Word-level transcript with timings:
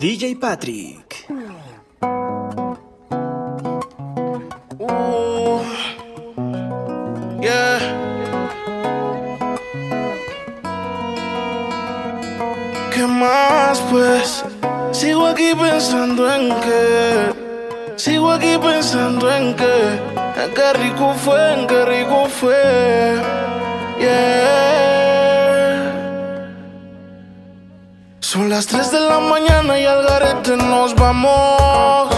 DJ 0.00 0.40
Patrick. 0.40 1.26
Uh, 4.80 5.60
yeah. 7.42 7.78
¿Qué 12.94 13.06
más 13.06 13.78
pues? 13.90 14.42
Sigo 14.92 15.26
aquí 15.26 15.52
pensando 15.54 16.32
en 16.34 16.48
que. 16.62 17.34
Sigo 17.96 18.30
aquí 18.30 18.56
pensando 18.56 19.30
en 19.30 19.54
que. 19.54 20.00
En 20.42 20.54
qué 20.54 20.72
rico 20.80 21.12
fue, 21.12 21.60
en 21.60 21.66
qué 21.66 21.84
rico 21.84 21.99
las 28.60 28.66
3 28.66 28.90
de 28.92 29.00
la 29.00 29.18
mañana 29.20 29.78
y 29.78 29.86
al 29.86 30.02
garete 30.02 30.54
nos 30.54 30.94
vamos. 30.94 32.10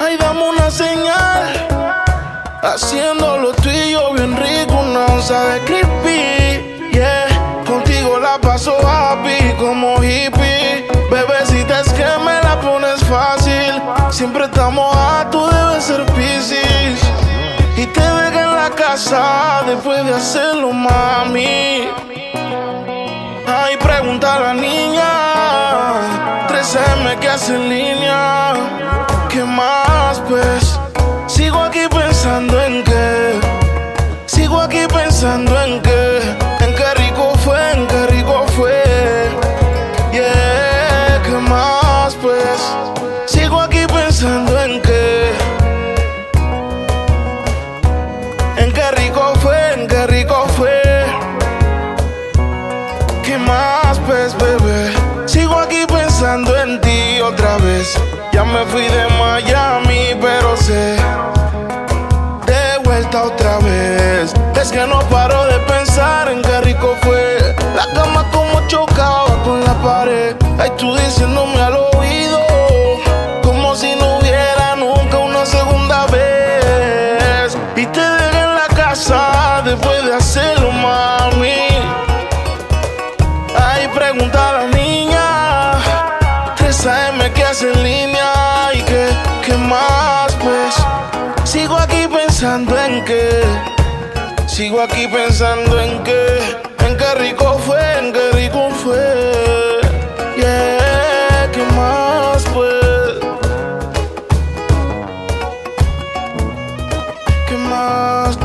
Ay, 0.00 0.16
dame 0.16 0.42
una 0.42 0.68
señal. 0.72 1.68
Haciéndolo 2.64 3.52
tú 3.52 3.68
y 3.68 3.92
yo 3.92 4.12
bien 4.14 4.36
rico, 4.36 4.74
onza 4.74 5.44
de 5.50 5.60
creepy. 5.60 6.90
Yeah, 6.90 7.62
contigo 7.64 8.18
la 8.18 8.38
paso 8.40 8.74
happy 8.84 9.54
como 9.60 10.02
hippie. 10.02 10.88
Bebecita, 11.08 11.82
es 11.82 11.92
que 11.92 12.08
me 12.26 12.42
la 12.42 12.60
pones 12.60 12.98
fácil. 13.04 13.80
Siempre 14.10 14.46
estamos 14.46 14.96
a 14.96 15.28
tú 15.30 15.46
debes 15.46 15.84
ser 15.84 16.04
piscis. 16.06 17.00
Y 17.76 17.86
te 17.86 18.00
dejo 18.00 18.40
en 18.40 18.52
la 18.52 18.70
casa 18.70 19.62
después 19.64 20.04
de 20.04 20.14
hacerlo, 20.14 20.72
mami. 20.72 21.88
Ay, 23.70 23.76
pregunta 23.76 24.34
a 24.34 24.40
la 24.40 24.54
niña. 24.54 25.10
3M 26.48 27.20
que 27.20 27.28
hace 27.28 27.56
línea. 27.56 28.54
¿Qué 29.28 29.44
más, 29.44 30.18
pues? 30.28 30.80
Sigo 31.28 31.58
aquí 31.62 31.86
pensando 31.88 32.60
en 32.64 32.82
que. 32.82 33.38
Sigo 34.26 34.60
aquí 34.60 34.88
pensando 34.92 35.62
en 35.62 35.80
que. 35.82 36.09
Pues, 54.06 54.36
bebé? 54.38 54.92
Sigo 55.26 55.58
aquí 55.58 55.84
pensando 55.86 56.56
en 56.56 56.80
ti 56.80 57.20
otra 57.22 57.56
vez. 57.58 57.98
Ya 58.32 58.44
me 58.44 58.64
fui 58.66 58.82
de 58.82 59.06
Miami, 59.18 60.16
pero 60.20 60.56
sé 60.56 60.96
de 62.46 62.78
vuelta 62.84 63.24
otra 63.24 63.58
vez. 63.58 64.34
Es 64.60 64.70
que 64.70 64.86
no 64.86 65.00
paro 65.08 65.44
de 65.46 65.58
pensar 65.60 66.28
en 66.28 66.42
qué 66.42 66.60
rico 66.62 66.96
fue. 67.02 67.54
La 67.74 67.86
cama 67.94 68.28
como 68.32 68.66
chocaba 68.66 69.42
con 69.44 69.64
la 69.64 69.74
pared. 69.82 70.36
Ay, 70.58 70.70
tú 70.76 70.94
diciéndome 70.96 71.60
al 71.60 71.76
Sigo 94.60 94.82
aquí 94.82 95.08
pensando 95.08 95.80
en 95.80 96.04
que. 96.04 96.20
En 96.86 96.94
qué 96.94 97.14
rico 97.14 97.58
fue, 97.60 97.80
en 97.98 98.12
qué 98.12 98.30
rico 98.32 98.68
fue. 98.68 99.80
Yeah, 100.36 101.50
¿qué 101.50 101.64
más, 101.74 102.44
pues? 102.52 103.16
¿Qué 107.48 107.56
más? 107.56 108.38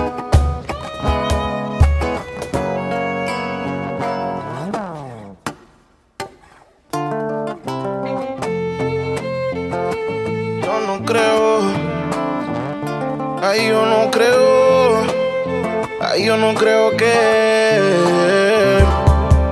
Yo 16.26 16.38
no 16.38 16.56
creo 16.56 16.98
que. 16.98 17.80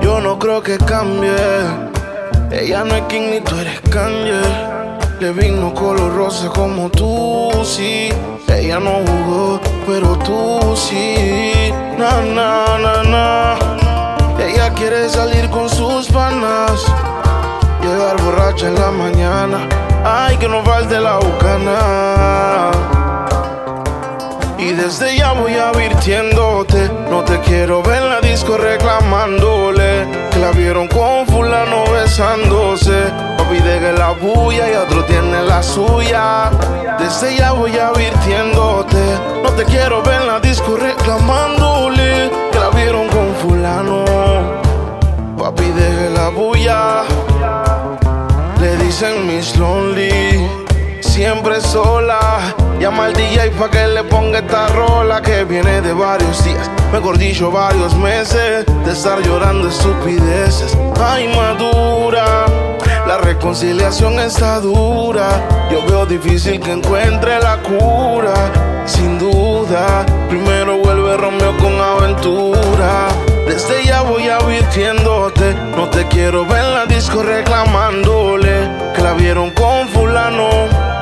Yo 0.02 0.20
no 0.20 0.38
creo 0.38 0.60
que 0.60 0.76
cambie. 0.76 1.30
Ella 2.50 2.82
no 2.84 2.96
es 2.96 3.02
King 3.02 3.30
ni 3.30 3.40
tú 3.40 3.56
eres 3.56 3.80
Kanye. 3.90 4.42
Le 5.20 5.30
vino 5.30 5.72
color 5.72 6.14
rosa 6.16 6.48
como 6.48 6.90
tú, 6.90 7.50
sí. 7.64 8.10
Ella 8.48 8.80
no 8.80 9.02
jugó, 9.06 9.60
pero 9.86 10.18
tú 10.18 10.76
sí. 10.76 11.72
Na, 11.96 12.20
na. 12.22 13.56
Ella 14.40 14.70
quiere 14.74 15.08
salir 15.08 15.48
con 15.50 15.68
sus 15.68 16.08
panas. 16.08 16.84
Llegar 17.82 18.20
borracha 18.20 18.66
en 18.66 18.74
la 18.74 18.90
mañana. 18.90 19.68
Ay, 20.04 20.36
que 20.38 20.48
no 20.48 20.62
falte 20.64 21.00
la 21.00 21.18
bucana. 21.18 22.93
Desde 24.76 25.16
ya 25.16 25.32
voy 25.32 25.54
advirtiéndote. 25.54 26.90
No 27.10 27.22
te 27.24 27.38
quiero 27.40 27.82
ver 27.82 28.02
en 28.02 28.10
la 28.10 28.20
disco 28.20 28.56
reclamándole. 28.56 30.06
Que 30.30 30.38
la 30.38 30.50
vieron 30.50 30.88
con 30.88 31.26
fulano 31.26 31.84
besándose. 31.92 33.12
Papi 33.38 33.58
deje 33.60 33.92
la 33.92 34.10
bulla 34.10 34.70
y 34.70 34.74
otro 34.74 35.04
tiene 35.04 35.42
la 35.42 35.62
suya. 35.62 36.50
Desde 36.98 37.36
ya 37.36 37.52
voy 37.52 37.76
advirtiéndote. 37.78 39.18
No 39.42 39.50
te 39.50 39.64
quiero 39.64 40.02
ver 40.02 40.20
en 40.22 40.26
la 40.26 40.40
disco 40.40 40.76
reclamándole. 40.76 42.30
Que 42.50 42.58
la 42.58 42.70
vieron 42.70 43.08
con 43.08 43.34
fulano. 43.36 44.04
Papi 45.38 45.70
deje 45.70 46.10
la 46.10 46.28
bulla. 46.30 47.04
Le 48.60 48.76
dicen 48.76 49.26
Miss 49.26 49.56
Lonely, 49.56 50.48
siempre 51.24 51.58
sola. 51.62 52.20
Llama 52.78 53.06
al 53.06 53.14
DJ 53.14 53.50
pa' 53.58 53.70
que 53.70 53.86
le 53.86 54.04
ponga 54.04 54.40
esta 54.40 54.66
rola 54.68 55.22
que 55.22 55.44
viene 55.44 55.80
de 55.80 55.94
varios 55.94 56.44
días, 56.44 56.70
mejor 56.92 57.16
dicho, 57.16 57.50
varios 57.50 57.94
meses 57.94 58.66
de 58.66 58.92
estar 58.92 59.22
llorando 59.22 59.68
estupideces. 59.68 60.76
Ay, 61.00 61.28
madura, 61.28 62.44
la 63.06 63.16
reconciliación 63.16 64.20
está 64.20 64.60
dura. 64.60 65.28
Yo 65.70 65.80
veo 65.86 66.04
difícil 66.04 66.60
que 66.60 66.72
encuentre 66.72 67.38
la 67.40 67.56
cura, 67.62 68.34
sin 68.84 69.18
duda. 69.18 70.04
Primero 70.28 70.76
vuelve 70.76 71.16
Romeo 71.16 71.56
con 71.56 71.80
aventura. 71.80 73.08
Desde 73.46 73.82
ya 73.86 74.02
voy 74.02 74.28
advirtiéndote, 74.28 75.54
no 75.74 75.88
te 75.88 76.06
quiero 76.08 76.44
ver 76.44 76.64
en 76.64 76.74
la 76.74 76.84
disco 76.84 77.22
reclamándole 77.22 78.68
que 78.94 79.00
la 79.00 79.14
vieron 79.14 79.50
con 79.52 79.88
fulano. 79.88 80.94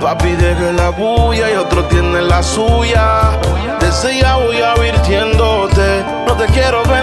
Papi 0.00 0.34
deje 0.34 0.72
la 0.72 0.88
bulla 0.88 1.50
y 1.50 1.56
otro 1.56 1.84
tiene 1.84 2.22
la 2.22 2.42
suya. 2.42 3.38
Desde 3.80 4.20
ya 4.20 4.36
voy 4.36 4.62
advirtiéndote, 4.62 6.04
no 6.26 6.34
te 6.36 6.46
quiero 6.46 6.82
ver 6.84 6.99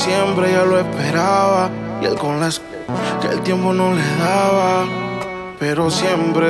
siempre 0.00 0.52
ya 0.52 0.64
lo 0.64 0.78
esperaba. 0.78 1.70
Y 2.00 2.06
él 2.06 2.16
con 2.16 2.40
las 2.40 2.60
que 3.20 3.28
el 3.28 3.40
tiempo 3.40 3.72
no 3.72 3.92
le 3.92 4.02
daba. 4.18 4.84
Pero 5.58 5.90
siempre 5.90 6.48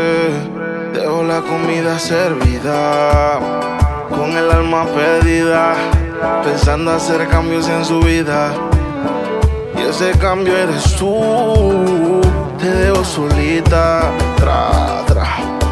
dejo 0.94 1.24
la 1.24 1.40
comida 1.40 1.98
servida. 1.98 3.40
Con 4.08 4.36
el 4.36 4.50
alma 4.50 4.84
perdida. 4.86 5.74
Pensando 6.44 6.92
hacer 6.92 7.26
cambios 7.28 7.68
en 7.68 7.84
su 7.84 8.00
vida. 8.00 8.54
Y 9.76 9.82
ese 9.82 10.12
cambio 10.18 10.56
eres 10.56 10.96
tú. 10.96 12.20
te 12.58 12.70
dejo 12.70 13.04
solita. 13.04 14.12
Tra, 14.36 15.04
tra. 15.06 15.26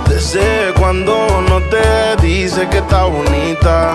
Desde 0.08 0.72
cuando 0.78 1.14
no 1.48 1.60
te 1.70 2.26
dice 2.26 2.68
que 2.68 2.78
está 2.78 3.04
bonita. 3.04 3.94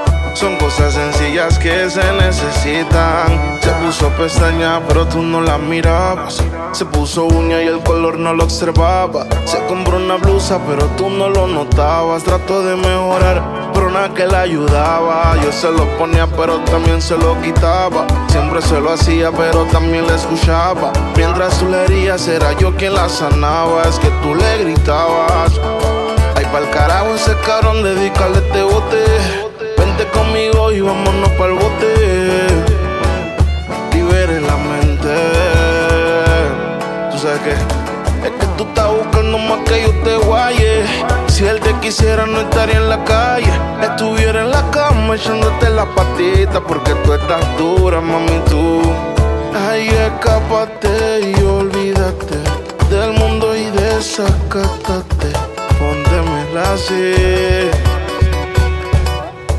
Son 0.41 0.55
cosas 0.55 0.95
sencillas 0.95 1.59
que 1.59 1.87
se 1.87 2.01
necesitan. 2.13 3.59
Se 3.61 3.69
puso 3.73 4.09
pestaña, 4.17 4.81
pero 4.87 5.05
tú 5.05 5.21
no 5.21 5.39
la 5.39 5.59
mirabas. 5.59 6.41
Se 6.71 6.83
puso 6.83 7.25
uña 7.25 7.61
y 7.61 7.67
el 7.67 7.79
color 7.81 8.17
no 8.17 8.33
lo 8.33 8.45
observaba. 8.45 9.27
Se 9.45 9.63
compró 9.67 9.97
una 9.97 10.15
blusa, 10.15 10.59
pero 10.67 10.87
tú 10.97 11.11
no 11.11 11.29
lo 11.29 11.45
notabas. 11.45 12.23
Trató 12.23 12.63
de 12.63 12.75
mejorar, 12.75 13.71
pero 13.71 13.91
nada 13.91 14.11
que 14.15 14.25
la 14.25 14.39
ayudaba. 14.39 15.35
Yo 15.43 15.51
se 15.51 15.69
lo 15.69 15.85
ponía, 15.99 16.25
pero 16.25 16.59
también 16.61 17.03
se 17.03 17.15
lo 17.19 17.39
quitaba. 17.43 18.07
Siempre 18.29 18.63
se 18.63 18.81
lo 18.81 18.93
hacía, 18.93 19.31
pero 19.31 19.65
también 19.65 20.07
le 20.07 20.15
escuchaba. 20.15 20.91
Mientras 21.15 21.59
tú 21.59 21.69
le 21.69 21.83
herías, 21.83 22.27
era 22.27 22.53
yo 22.53 22.75
quien 22.77 22.95
la 22.95 23.07
sanaba. 23.09 23.83
Es 23.83 23.99
que 23.99 24.09
tú 24.23 24.33
le 24.33 24.57
gritabas. 24.57 25.51
Ay, 26.35 26.45
pa'l 26.51 26.67
carajo 26.71 27.13
ese 27.13 27.35
cabrón, 27.45 27.83
dedícale 27.83 28.39
este 28.39 28.63
bote 28.63 29.50
conmigo 30.07 30.71
y 30.71 30.81
vámonos 30.81 31.29
pa'l 31.31 31.53
bote. 31.53 32.47
Libere 33.93 34.41
la 34.41 34.57
mente. 34.57 35.15
Tú 37.11 37.17
sabes 37.19 37.39
que 37.41 37.51
es 37.51 38.31
que 38.39 38.45
tú 38.57 38.63
estás 38.63 38.89
buscando 38.89 39.37
más 39.37 39.59
que 39.67 39.83
yo 39.83 39.91
te 40.03 40.17
guaye. 40.17 40.83
Si 41.27 41.45
él 41.45 41.59
te 41.59 41.73
quisiera, 41.79 42.25
no 42.25 42.41
estaría 42.41 42.77
en 42.77 42.89
la 42.89 43.03
calle. 43.03 43.51
Estuviera 43.81 44.41
en 44.41 44.51
la 44.51 44.69
cama 44.71 45.15
echándote 45.15 45.69
la 45.69 45.85
patita. 45.85 46.61
Porque 46.61 46.93
tú 47.03 47.13
estás 47.13 47.43
dura, 47.57 48.01
mami, 48.01 48.39
tú. 48.49 48.81
Ay, 49.69 49.89
escápate 49.89 51.33
y 51.37 51.43
olvídate 51.43 52.37
del 52.89 53.13
mundo 53.13 53.55
y 53.55 53.65
desacátate. 53.71 55.31
Póndemela 55.79 56.73
así 56.73 57.71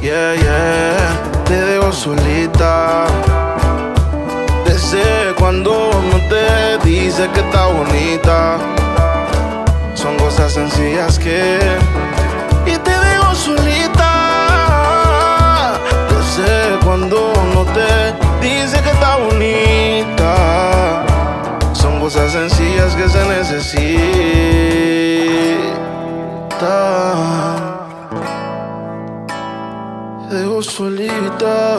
yeah, 0.03 0.35
yeah, 0.35 1.45
te 1.45 1.55
dejo 1.55 1.93
solita. 1.93 3.07
Desde 4.65 5.35
cuando 5.39 5.91
no 6.11 6.19
te 6.29 6.79
dice 6.85 7.29
que 7.33 7.41
está 7.41 7.67
bonita. 7.67 8.59
Son 9.95 10.17
cosas 10.19 10.53
sencillas 10.53 11.19
que. 11.19 11.59
Y 12.67 12.77
te 12.79 12.91
dejo 12.91 13.35
solita. 13.35 14.11
Desde 16.11 16.79
cuando 16.85 17.33
no 17.55 17.65
te 17.67 18.13
dice 18.41 18.83
que 18.83 18.91
está 18.91 19.17
bonita. 19.17 21.05
Son 21.73 22.01
cosas 22.01 22.33
sencillas 22.33 22.97
que 22.97 23.09
se 23.09 23.25
necesitan 23.27 24.23
te 30.33 30.39
dejo 30.39 30.63
solita, 30.63 31.79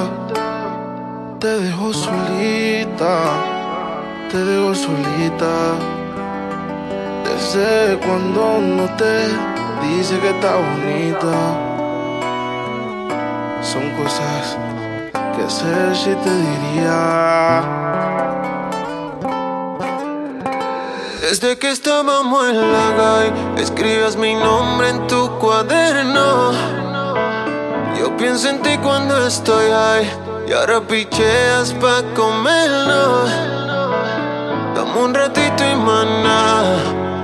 te 1.40 1.48
dejo 1.48 1.92
solita, 1.92 3.16
te 4.30 4.38
dejo 4.38 4.76
solita. 4.76 5.54
Desde 7.26 7.98
cuando 8.06 8.60
no 8.60 8.86
te 8.96 9.30
dice 9.82 10.20
que 10.20 10.30
está 10.30 10.54
bonita, 10.54 11.34
son 13.64 13.90
cosas 13.98 14.56
que 15.36 15.50
sé 15.50 15.96
si 15.96 16.14
te 16.24 16.32
diría. 16.46 17.64
Desde 21.22 21.58
que 21.58 21.72
estábamos 21.72 22.50
en 22.50 22.72
la 22.72 22.96
calle, 22.98 23.64
escribas 23.64 24.16
mi 24.16 24.36
nombre 24.36 24.90
en 24.90 25.08
tu 25.08 25.40
cuaderno. 25.40 26.83
Yo 28.04 28.18
pienso 28.18 28.50
en 28.50 28.62
ti 28.62 28.78
cuando 28.84 29.26
estoy 29.26 29.72
ahí 29.72 30.12
y 30.46 30.52
ahora 30.52 30.82
picheas 30.82 31.72
pa' 31.72 32.04
comerlo. 32.14 33.24
Dame 34.76 34.98
un 35.00 35.14
ratito 35.14 35.64
y 35.64 35.74
maná. 35.74 36.64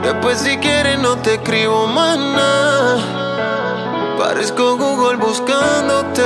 Después 0.01 0.37
si 0.37 0.55
quieres 0.55 0.97
no 0.97 1.17
te 1.17 1.33
escribo 1.33 1.85
maná. 1.85 2.95
Parezco 4.17 4.77
Google 4.77 5.17
buscándote. 5.17 6.23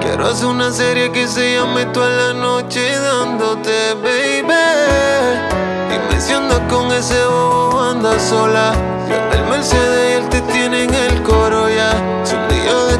Quiero 0.00 0.26
hacer 0.26 0.46
una 0.46 0.72
serie 0.72 1.12
que 1.12 1.28
se 1.28 1.54
llame 1.54 1.84
toda 1.86 2.08
la 2.08 2.32
noche 2.34 2.98
dándote, 2.98 3.94
baby. 4.02 4.52
Dime 5.90 6.20
si 6.20 6.32
andas 6.32 6.60
con 6.68 6.90
ese 6.90 7.24
bobo, 7.26 7.80
anda 7.80 8.18
sola. 8.18 8.72
El 9.32 9.44
Mercedes 9.44 10.10
y 10.10 10.24
él 10.24 10.28
te 10.28 10.40
tiene 10.52 10.82
en 10.84 10.94
el 10.94 11.22
coro 11.22 11.68
ya. 11.68 11.92
Si 12.24 12.34
un 12.34 12.48
día 12.48 12.74
de 12.86 12.98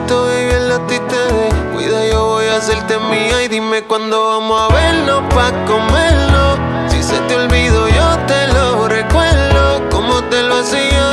mía. 3.10 3.42
Y 3.42 3.48
dime 3.48 3.82
cuándo 3.84 4.28
vamos 4.28 4.60
a 4.62 4.74
vernos 4.74 5.22
pa' 5.34 5.52
comerlo. 5.66 6.58
Si 6.88 7.02
se 7.02 7.18
te 7.28 7.36
olvido, 7.36 7.88
yo 7.88 8.18
te 8.26 8.48
lo 8.48 8.88
recuerdo. 8.88 9.88
Como 9.90 10.22
te 10.24 10.42
lo 10.42 10.56
hacía, 10.56 11.10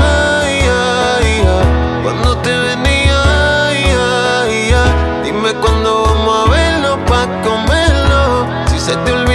cuando 2.03 2.37
te 2.37 2.55
venía. 2.57 3.21
Dime 5.23 5.53
cuándo 5.61 6.03
vamos 6.03 6.47
a 6.47 6.51
vernos 6.51 6.97
pa' 7.07 7.27
comerlo. 7.43 8.45
Si 8.67 8.79
se 8.79 8.95
te 8.97 9.11
olvido, 9.11 9.30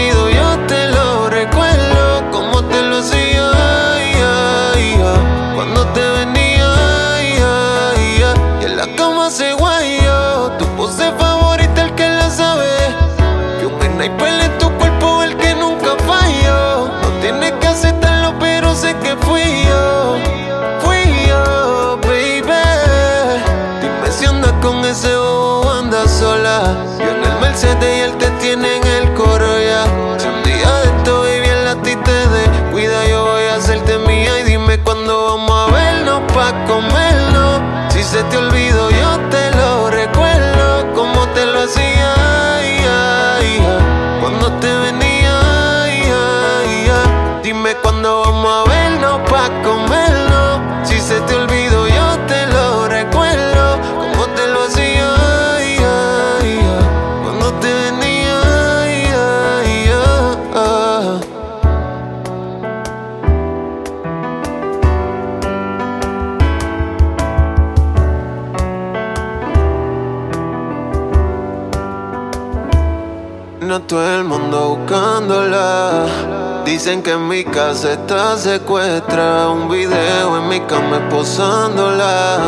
que 77.06 77.12
en 77.12 77.28
mi 77.28 77.44
casa 77.44 77.92
está 77.92 78.36
secuestra. 78.36 79.48
Un 79.50 79.68
video 79.68 80.38
en 80.38 80.48
mi 80.48 80.58
cama 80.58 81.08
posándola. 81.08 82.38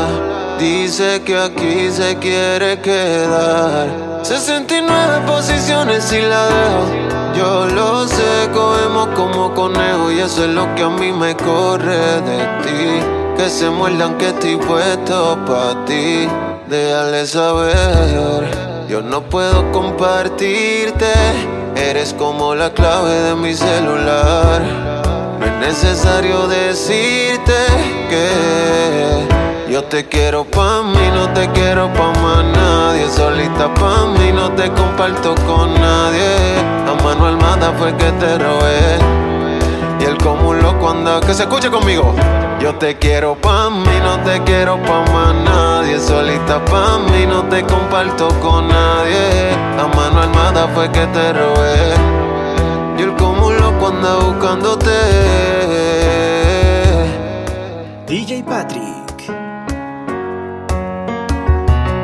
Dice 0.58 1.22
que 1.22 1.38
aquí 1.38 1.88
se 1.92 2.16
quiere 2.16 2.80
quedar. 2.80 3.86
69 4.24 5.26
posiciones 5.28 6.12
y 6.12 6.22
la 6.22 6.46
dejo. 6.46 6.84
Yo 7.36 7.66
lo 7.66 8.08
sé, 8.08 8.50
cogemos 8.52 9.06
como 9.14 9.54
conejo. 9.54 10.10
Y 10.10 10.18
eso 10.18 10.42
es 10.42 10.50
lo 10.50 10.74
que 10.74 10.82
a 10.82 10.88
mí 10.88 11.12
me 11.12 11.36
corre 11.36 12.20
de 12.22 12.38
ti. 12.64 13.36
Que 13.36 13.48
se 13.48 13.70
muerdan 13.70 14.18
que 14.18 14.30
estoy 14.30 14.56
puesto 14.56 15.38
pa' 15.46 15.84
ti. 15.84 16.26
Déjale 16.68 17.26
saber. 17.28 18.86
Yo 18.88 19.02
no 19.02 19.22
puedo 19.22 19.70
compartirte. 19.70 21.12
Eres 21.80 22.12
como 22.12 22.56
la 22.56 22.70
clave 22.70 23.14
de 23.14 23.34
mi 23.36 23.54
celular. 23.54 24.60
No 25.38 25.44
hay 25.44 25.52
necesario 25.60 26.48
decirte 26.48 27.54
que 28.10 29.72
yo 29.72 29.84
te 29.84 30.06
quiero 30.06 30.44
pa' 30.44 30.82
mí, 30.82 31.08
no 31.14 31.32
te 31.32 31.48
quiero 31.52 31.92
pa' 31.92 32.12
más 32.20 32.44
nadie. 32.44 33.08
Solita 33.08 33.72
pa' 33.74 34.06
mí, 34.06 34.32
no 34.32 34.50
te 34.52 34.70
comparto 34.72 35.36
con 35.46 35.72
nadie. 35.74 36.58
A 36.88 37.02
mano 37.04 37.26
armada 37.26 37.72
fue 37.78 37.96
que 37.96 38.10
te 38.12 38.38
robé. 38.38 38.98
Y 40.00 40.04
el 40.04 40.18
como 40.18 40.50
un 40.50 40.60
loco 40.60 40.90
anda, 40.90 41.20
que 41.20 41.32
se 41.32 41.44
escuche 41.44 41.70
conmigo. 41.70 42.12
Yo 42.60 42.74
te 42.74 42.96
quiero 42.98 43.36
pa' 43.36 43.70
mí, 43.70 44.00
no 44.02 44.18
te 44.24 44.42
quiero 44.42 44.82
pa' 44.82 45.04
más 45.12 45.34
nadie. 45.88 46.00
Solita 46.00 46.64
pa' 46.64 46.98
mí, 46.98 47.26
no 47.26 47.44
te 47.48 47.62
comparto 47.64 48.28
con 48.40 48.68
nadie. 48.68 49.52
A 49.78 49.86
mano 49.94 50.20
armada 50.20 50.68
fue 50.74 50.90
que 50.90 51.06
te 51.06 51.32
robé. 51.32 51.94
Y 52.98 53.02
el 53.02 53.14
como 53.16 53.50
loco 53.50 53.88
anda 53.88 54.16
buscándote. 54.16 54.90
DJ 58.06 58.42
Patrick. 58.44 59.26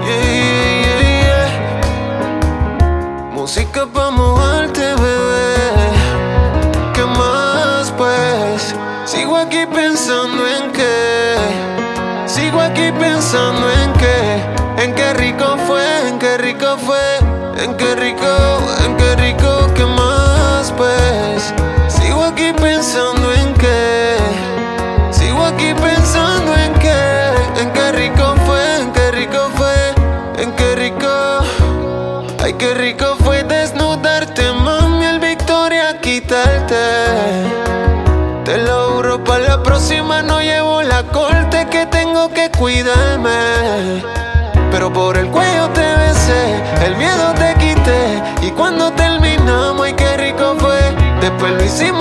Yeah, 0.05 0.23
yeah, 0.23 1.01
yeah. 1.25 1.49
Música 3.33 3.87
pa' 3.87 4.11
En 17.65 17.75
qué 17.79 17.95
rico, 17.97 18.27
en 18.85 18.95
qué 18.99 19.17
rico, 19.17 19.73
¿qué 19.75 19.87
más, 19.87 20.71
pues? 20.77 21.55
Sigo 21.89 22.23
aquí 22.23 22.53
pensando 22.53 23.33
en 23.33 23.55
qué. 23.55 24.17
Sigo 25.11 25.43
aquí 25.47 25.73
pensando 25.73 26.55
en 26.55 26.75
qué. 26.75 27.63
En 27.63 27.73
qué 27.73 27.93
rico 27.93 28.35
fue, 28.45 28.81
en 28.83 28.93
qué 28.93 29.11
rico 29.13 29.51
fue. 29.57 30.43
En 30.43 30.53
qué 30.53 30.75
rico. 30.75 31.09
Ay, 32.43 32.53
qué 32.53 32.75
rico 32.75 33.17
fue 33.25 33.43
desnudarte, 33.45 34.53
mami, 34.53 35.07
el 35.07 35.21
Victoria 35.21 35.99
quitarte. 36.03 36.85
Te 38.45 38.59
lo 38.59 38.91
juro, 38.91 39.25
para 39.25 39.43
la 39.43 39.63
próxima 39.63 40.21
no 40.23 40.43
llevo 40.43 40.83
la 40.83 41.03
corte 41.05 41.67
que 41.71 41.87
tengo 41.87 42.29
que 42.29 42.51
cuidarme. 42.51 43.04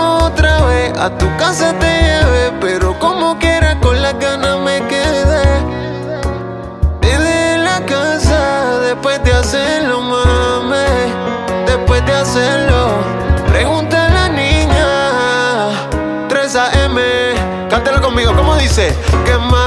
Otra 0.04 0.62
vez, 0.66 0.98
a 0.98 1.10
tu 1.18 1.28
casa 1.38 1.74
te 1.80 1.88
llevé. 1.88 2.52
Pero 2.62 2.98
como 3.00 3.38
quiera, 3.40 3.80
con 3.80 4.02
las 4.02 4.18
ganas 4.20 4.58
me 4.60 4.82
quedé. 4.88 5.44
Desde 7.02 7.58
la 7.58 7.86
casa, 7.86 8.80
después 8.80 9.24
de 9.24 9.34
hacerlo, 9.34 10.02
mami. 10.02 11.12
Después 11.66 12.06
de 12.06 12.14
hacerlo, 12.14 12.90
pregunta 13.48 14.06
a 14.06 14.10
la 14.10 14.30
niña. 14.30 14.88
3 16.30 16.56
AM, 16.56 16.98
cántalo 17.70 18.02
conmigo, 18.02 18.34
¿cómo 18.36 18.56
dice? 18.56 18.96
¿Qué 19.26 19.38
más, 19.38 19.63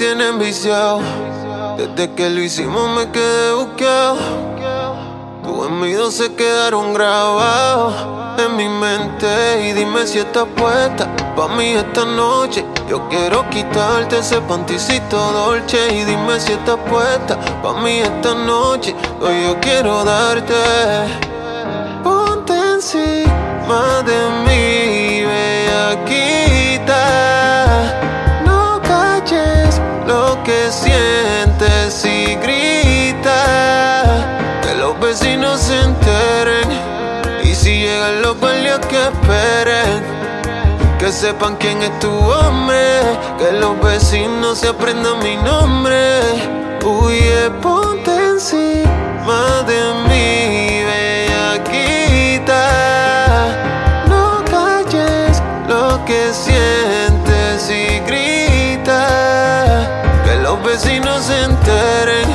culo 0.00 0.08
me 0.08 0.16
tiene 0.16 0.28
enviciado. 0.28 1.00
Desde 1.76 2.14
que 2.14 2.30
lo 2.30 2.40
hicimos 2.40 2.90
me 2.96 3.10
quedé 3.10 3.54
buqueado. 3.54 4.16
Tus 5.42 5.66
gemidos 5.66 6.14
se 6.14 6.34
quedaron 6.34 6.94
grabados 6.94 7.94
en 8.38 8.56
mi 8.56 8.68
mente. 8.68 9.68
Y 9.68 9.72
dime 9.72 10.06
si 10.06 10.18
estás 10.18 10.46
puesta 10.56 11.08
pa' 11.36 11.48
mí 11.48 11.72
esta 11.72 12.04
noche. 12.04 12.64
Yo 12.88 13.08
quiero 13.08 13.48
quitarte 13.50 14.18
ese 14.18 14.40
panticito 14.42 15.16
dolce. 15.32 15.94
Y 15.94 16.04
dime 16.04 16.40
si 16.40 16.52
estás 16.52 16.78
puesta 16.88 17.38
pa' 17.62 17.80
mí 17.80 17.98
esta 18.00 18.34
noche. 18.34 18.94
Hoy 19.20 19.44
yo 19.44 19.60
quiero 19.60 20.04
darte. 20.04 20.54
Ponte 22.02 22.54
encima 22.74 24.02
de 24.04 24.18
mí, 24.46 24.69
Que 41.10 41.16
sepan 41.16 41.56
quién 41.56 41.82
es 41.82 41.98
tu 41.98 42.08
hombre. 42.08 43.00
Que 43.36 43.50
los 43.58 43.80
vecinos 43.82 44.58
se 44.58 44.68
aprendan 44.68 45.18
mi 45.18 45.36
nombre. 45.38 46.20
Huye, 46.84 47.50
ponte 47.60 48.14
encima 48.14 49.64
de 49.66 49.80
mí, 50.06 50.84
bellaquita. 50.88 52.62
No 54.06 54.44
calles 54.44 55.42
lo 55.66 56.00
que 56.04 56.32
sientes 56.32 57.68
y 57.68 57.98
grita. 58.06 59.02
Que 60.24 60.36
los 60.36 60.62
vecinos 60.62 61.24
se 61.24 61.42
enteren. 61.42 62.28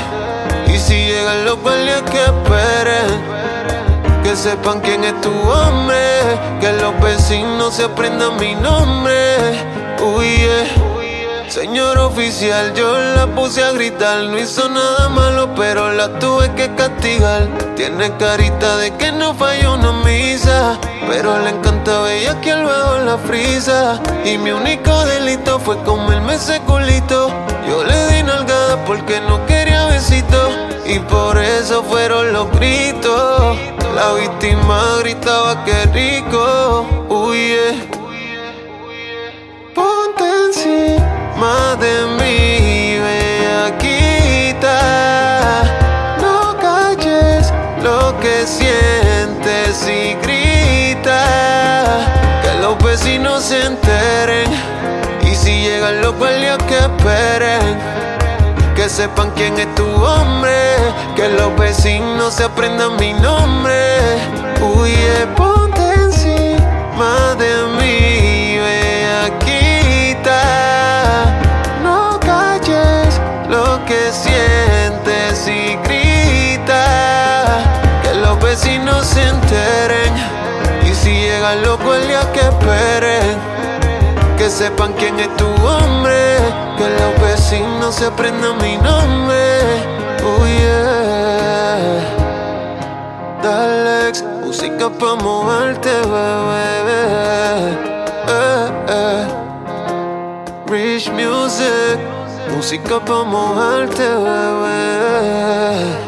Y 0.67 0.77
si 0.77 0.96
llegan 0.96 1.46
los 1.46 1.62
guardias 1.62 2.01
que 2.12 2.25
esperen. 2.25 2.54
Que 4.36 4.42
sepan 4.42 4.82
quién 4.82 5.01
es 5.06 5.22
tu 5.22 5.32
hombre. 5.32 5.96
Que 6.60 6.74
los 6.74 7.00
vecinos 7.00 7.75
se 7.75 7.86
aprendan 7.86 8.36
mi 8.38 8.54
nombre. 8.54 9.38
Huye. 10.04 10.68
Señor 11.48 11.98
oficial, 12.00 12.74
yo 12.74 12.98
la 13.15 13.27
puse 13.27 13.63
a 13.63 13.72
gritar. 13.72 14.25
No 14.25 14.38
hizo 14.38 14.68
nada 14.68 15.08
malo, 15.08 15.56
pero 15.56 15.89
la 15.94 16.20
tuve 16.20 16.54
que 16.54 16.70
castigar. 16.75 17.48
Tiene 17.77 18.12
carita 18.18 18.75
de 18.75 18.94
que 18.98 19.13
no 19.13 19.34
falló 19.36 19.75
una 19.75 19.94
misa. 20.04 20.77
Pero 21.10 21.39
le 21.39 21.51
encanta 21.51 22.01
bella 22.01 22.42
que 22.42 22.58
luego 22.58 22.98
la 23.06 23.18
frisa. 23.18 24.01
Y 24.25 24.38
mi 24.38 24.51
único 24.51 25.06
delito 25.06 25.60
fue 25.60 25.82
comerme 25.84 26.36
ese 26.36 26.60
culito. 26.60 27.32
Yo 27.70 27.86
le 27.86 28.08
di 28.08 28.24
nalgada 28.24 28.84
porque 28.86 29.22
no 29.22 29.46
quería 29.46 29.64
Y 30.85 31.00
por 31.00 31.35
eso 31.39 31.83
fueron 31.83 32.31
los 32.31 32.51
gritos. 32.51 33.57
La 33.95 34.13
víctima 34.13 34.97
gritaba 35.00 35.65
que 35.65 35.85
rico. 35.85 36.85
Huye. 37.09 37.74
Ponte 39.74 40.24
encima 40.45 41.75
de 41.79 42.05
mí, 42.19 43.00
bellaquita. 43.00 44.77
No 46.21 46.55
calles 46.59 47.51
lo 47.81 48.15
que 48.19 48.45
sientes 48.45 49.88
y 49.88 50.13
grita. 50.21 51.25
Que 52.43 52.59
los 52.62 52.77
vecinos 52.83 53.41
se 53.43 53.65
enteren. 53.65 54.51
Y 55.24 55.33
si 55.33 55.63
llegan 55.63 56.01
los 56.01 56.15
guardias 56.15 56.59
que 56.67 56.77
esperen 56.77 58.14
sepan 58.95 59.29
quién 59.31 59.59
es 59.59 59.75
tu 59.75 59.85
hombre. 59.85 60.55
Que 61.17 61.27
los 61.27 61.53
vecinos 61.57 62.33
se 62.33 62.45
aprendan 62.45 62.95
mi 62.95 63.13
nombre. 63.13 63.97
Huye, 64.61 65.23
eh, 65.23 65.27
ponte 65.35 65.83
encima 65.95 67.35
de 67.37 67.51
mí, 67.77 68.57
ve 68.57 69.05
aquí. 69.25 70.15
No 71.83 72.19
calles 72.21 73.19
lo 73.49 73.83
que 73.85 74.11
sientes 74.13 75.45
y 75.47 75.75
grita. 75.83 76.85
Que 78.01 78.13
los 78.15 78.39
vecinos 78.41 79.05
se 79.05 79.23
enteren. 79.23 80.13
Y 80.89 80.93
si 80.93 81.11
llegan 81.11 81.61
loco 81.63 81.95
el 81.95 82.07
día 82.07 82.31
que 82.31 82.39
esperen. 82.39 83.37
Que 84.37 84.49
sepan 84.49 84.93
quién 84.93 85.19
es 85.19 85.35
tu 85.35 85.47
hombre 85.47 86.25
los 87.55 87.55
vecinos 87.55 87.95
se 87.95 88.05
aprendan 88.05 88.57
mi 88.57 88.75
nombre. 88.77 89.59
Oh 90.24 90.45
yeah. 90.45 92.01
Dale, 93.41 94.12
música 94.43 94.89
pa' 94.89 95.15
moverte, 95.15 95.89
bebé. 96.01 97.03
Eh, 98.27 98.69
eh. 98.89 99.25
Rich 100.67 101.09
music, 101.12 101.97
música 102.53 103.00
pa' 103.00 103.24
moverte, 103.24 104.03
bebé. 104.03 106.04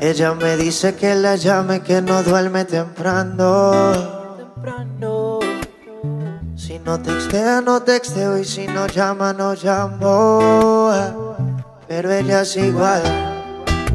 Ella 0.00 0.32
me 0.32 0.56
dice 0.56 0.94
que 0.94 1.12
la 1.16 1.34
llame, 1.34 1.80
que 1.80 2.00
no 2.00 2.22
duerme 2.22 2.64
temprano. 2.64 3.82
temprano. 4.36 5.40
Si 6.54 6.78
no 6.78 7.00
textea, 7.00 7.60
no 7.60 7.82
texteo. 7.82 8.38
Y 8.38 8.44
si 8.44 8.68
no 8.68 8.86
llama, 8.86 9.32
no 9.32 9.54
llamo. 9.54 11.18
Pero 11.88 12.12
ella 12.12 12.42
es 12.42 12.56
igual. 12.56 13.02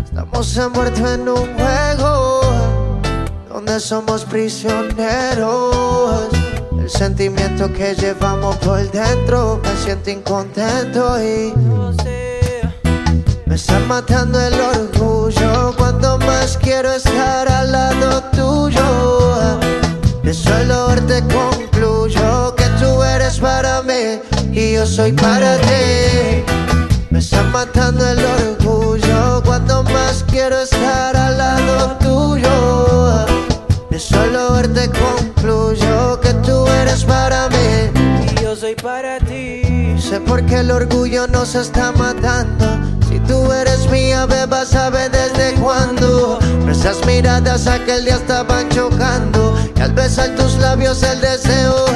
Estamos 0.03 0.57
envueltos 0.57 1.09
en 1.09 1.29
un 1.29 1.53
juego 1.55 2.41
donde 3.47 3.79
somos 3.79 4.25
prisioneros. 4.25 5.73
El 6.77 6.89
sentimiento 6.89 7.71
que 7.71 7.95
llevamos 7.95 8.57
por 8.57 8.91
dentro 8.91 9.61
me 9.63 9.75
siento 9.77 10.09
incontento 10.09 11.23
y 11.23 11.53
me 13.45 13.55
está 13.55 13.79
matando 13.79 14.37
el 14.41 14.53
orgullo 14.59 15.12
cuando 15.77 16.17
más 16.19 16.57
quiero 16.61 16.91
estar 16.91 17.47
al 17.47 17.71
lado 17.71 18.23
tuyo. 18.35 19.59
De 20.21 20.33
solo 20.33 20.87
verte 20.87 21.23
concluyo 21.33 22.53
que 22.55 22.65
tú 22.79 23.01
eres 23.03 23.39
para 23.39 23.81
mí 23.83 24.19
y 24.51 24.73
yo 24.73 24.85
soy 24.85 25.13
para 25.13 25.57
ti. 25.59 26.43
Me 27.09 27.19
está 27.19 27.41
matando 27.43 28.05
el 28.05 28.19
orgullo 28.19 29.41
cuando 29.45 29.83
más 29.83 30.25
quiero 30.29 30.59
estar 30.59 31.15
al 31.15 31.37
lado 31.37 31.97
tuyo. 32.01 33.25
De 33.89 33.99
solo 33.99 34.53
verte 34.53 34.89
concluyo 34.89 36.19
que 36.19 36.33
tú 36.45 36.67
eres 36.67 37.05
para 37.05 37.47
mí 37.47 37.52
Sé 40.13 40.19
por 40.19 40.45
qué 40.45 40.59
el 40.59 40.69
orgullo 40.69 41.25
nos 41.27 41.55
está 41.55 41.91
matando 41.91 42.67
si 43.09 43.17
tú 43.21 43.51
eres 43.51 43.89
mía, 43.89 44.27
beba, 44.27 44.63
sabe 44.63 45.09
desde 45.09 45.53
cuándo. 45.59 46.37
Nuestras 46.63 47.03
miradas 47.07 47.65
aquel 47.65 48.05
día 48.05 48.17
estaban 48.17 48.69
chocando. 48.69 49.57
Y 49.75 49.81
al 49.81 49.91
besar 49.93 50.35
tus 50.35 50.53
labios 50.57 51.01
el 51.01 51.19
deseo. 51.19 51.87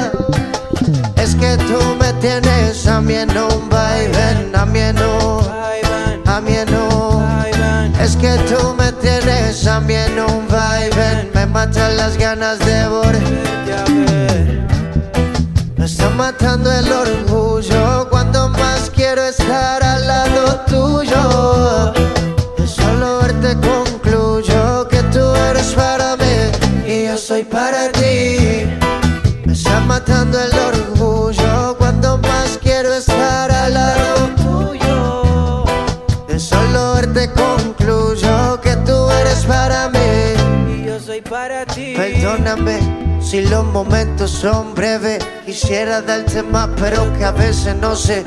Es 1.15 1.36
que 1.36 1.58
tú 1.58 1.78
me 2.00 2.12
tienes 2.13 2.88
a 2.88 3.02
mí 3.02 3.13
en 3.13 3.30
un 3.38 3.70
vaivén, 3.70 4.52
a 4.56 4.65
mí 4.65 4.80
no, 4.96 5.39
a 6.26 6.41
mí 6.41 6.56
no. 6.72 7.24
Es 8.02 8.15
que 8.15 8.36
tú 8.50 8.74
me 8.80 8.91
tienes 8.94 9.68
a 9.68 9.80
mí 9.80 9.94
en 9.94 10.20
un 10.20 10.48
vaivén, 10.48 11.30
me 11.36 11.46
matan 11.46 11.96
las 11.98 12.18
ganas 12.18 12.58
de 12.58 12.88
volver. 12.88 14.68
Me 15.78 15.86
está 15.86 16.10
matando 16.10 16.72
el 16.72 16.91
orgullo 16.91 17.47
matando 29.98 30.40
el 30.40 30.54
orgullo 30.54 31.76
cuando 31.80 32.20
más 32.20 32.60
quiero 32.62 32.94
estar 32.94 33.52
al 33.52 33.74
lado 33.74 34.30
tuyo. 34.36 35.64
De 36.28 36.40
solo 36.40 36.94
verte 36.94 37.32
concluyo 37.32 38.62
que 38.62 38.76
tú 38.86 39.10
eres 39.10 39.44
para 39.46 39.90
mí 39.90 40.72
y 40.72 40.86
yo 40.86 41.00
soy 41.00 41.22
para 41.22 41.66
ti. 41.66 41.96
Perdóname 41.96 42.78
si 43.20 43.42
los 43.42 43.66
momentos 43.66 44.30
son 44.30 44.76
breves, 44.76 45.18
quisiera 45.60 46.04
darte 46.04 46.43
más, 46.43 46.70
pero 46.80 47.12
que 47.17 47.26
a 47.26 47.32
veces 47.32 47.76
no 47.78 47.96
sé. 47.96 48.24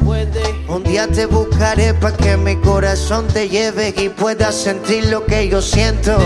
Un 0.68 0.82
día 0.82 1.06
te 1.06 1.26
buscaré 1.26 1.94
para 1.94 2.16
que 2.16 2.36
mi 2.36 2.56
corazón 2.56 3.28
te 3.28 3.48
lleve 3.48 3.94
y 3.96 4.08
puedas 4.08 4.56
sentir 4.56 5.04
lo 5.06 5.24
que 5.24 5.48
yo 5.48 5.62
siento. 5.62 6.18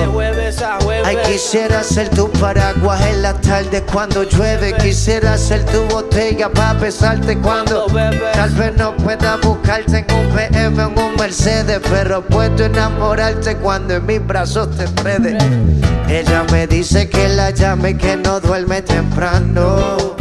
Ay, 1.05 1.19
quisiera 1.27 1.83
ser 1.83 2.09
tu 2.09 2.31
paraguas 2.31 3.03
en 3.03 3.21
la 3.21 3.35
tarde 3.35 3.83
cuando 3.93 4.23
llueve. 4.23 4.73
Quisiera 4.79 5.37
ser 5.37 5.67
tu 5.67 5.83
botella 5.95 6.51
para 6.51 6.73
besarte 6.73 7.37
cuando. 7.37 7.85
Tal 8.33 8.51
vez 8.51 8.75
no 8.79 8.97
pueda 8.97 9.37
buscarte 9.37 10.07
en 10.09 10.17
un 10.17 10.35
PM 10.35 10.83
o 10.85 10.89
en 10.89 10.99
un 10.99 11.17
Mercedes, 11.17 11.81
pero 11.91 12.23
puedo 12.23 12.65
enamorarte 12.65 13.57
cuando 13.57 13.95
en 13.95 14.07
mis 14.07 14.27
brazos 14.27 14.75
te 14.75 14.85
enredes. 14.85 15.43
Ella 16.09 16.47
me 16.51 16.67
dice 16.67 17.11
que 17.11 17.29
la 17.29 17.51
llame 17.51 17.95
que 17.99 18.17
no 18.17 18.41
duerme 18.41 18.81
temprano. 18.81 20.15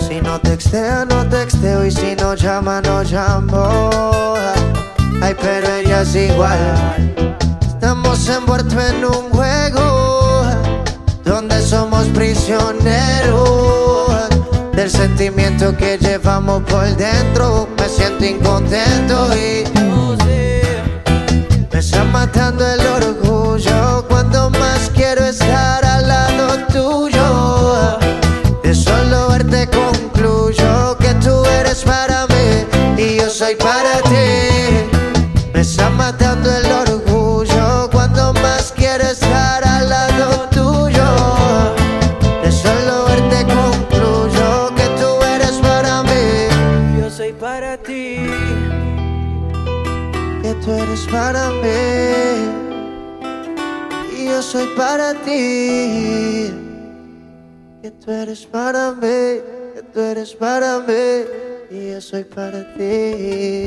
Si 0.00 0.20
no 0.20 0.38
textea, 0.40 1.04
no 1.04 1.26
texteo. 1.28 1.84
Y 1.84 1.90
si 1.90 2.14
no 2.16 2.34
llama, 2.34 2.80
no 2.82 3.02
llamo. 3.02 3.90
Ay, 5.20 5.34
pero 5.40 5.66
ella 5.74 6.02
es 6.02 6.14
igual. 6.14 7.14
Estamos 7.60 8.28
envueltos 8.28 8.78
en 8.90 9.04
un 9.04 9.30
juego 9.30 10.44
donde 11.24 11.60
somos 11.62 12.06
prisioneros 12.08 13.84
del 14.74 14.90
sentimiento 14.90 15.76
que 15.76 15.98
llevamos 15.98 16.62
por 16.64 16.84
dentro. 16.96 17.68
Me 17.78 17.88
siento 17.88 18.24
incontento 18.24 19.28
y 19.34 19.64
me 21.72 21.78
está 21.78 22.04
matando 22.04 22.66
el 22.66 22.80
orgullo 22.86 24.04
cuando 24.08 24.50
más 24.50 24.90
quiero 24.94 25.24
estar 25.24 25.83
para 31.84 32.26
mí 32.26 33.02
y 33.02 33.16
yo 33.16 33.30
soy 33.30 33.54
para 33.56 34.00
ti. 34.02 34.88
Me 35.52 35.60
está 35.60 35.90
matando 35.90 36.50
el 36.50 36.70
orgullo 36.72 37.88
cuando 37.92 38.32
más 38.34 38.72
quiero 38.72 39.04
estar 39.04 39.66
al 39.66 39.88
lado 39.88 40.48
tuyo. 40.50 41.08
De 42.42 42.50
solo 42.50 43.04
verte 43.06 43.46
concluyo 43.52 44.74
que 44.76 44.86
tú 44.98 45.22
eres 45.34 45.56
para 45.58 46.02
mí. 46.02 47.00
Yo 47.00 47.10
soy 47.10 47.32
para 47.32 47.76
ti 47.78 48.18
que 50.42 50.54
tú 50.62 50.72
eres 50.72 51.06
para 51.10 51.50
mí 51.50 52.44
y 54.18 54.26
yo 54.26 54.42
soy 54.42 54.66
para 54.76 55.14
ti. 55.14 56.52
Que 57.82 57.90
tú 57.90 58.10
eres 58.10 58.46
para 58.46 58.92
mí, 58.92 59.40
que 59.74 59.82
tú 59.92 60.00
eres 60.00 60.34
para 60.34 60.80
mí 60.80 61.53
y 61.74 61.90
yo 61.90 62.00
soy 62.00 62.24
para 62.24 62.72
ti. 62.74 63.66